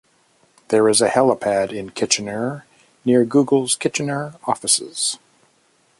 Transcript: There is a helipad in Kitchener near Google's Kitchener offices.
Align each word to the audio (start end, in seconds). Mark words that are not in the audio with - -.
There 0.69 0.89
is 0.89 0.99
a 0.99 1.09
helipad 1.09 1.71
in 1.71 1.91
Kitchener 1.91 2.65
near 3.05 3.23
Google's 3.23 3.75
Kitchener 3.75 4.33
offices. 4.45 5.19